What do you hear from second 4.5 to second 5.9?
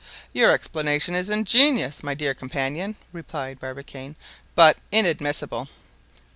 "but inadmissible."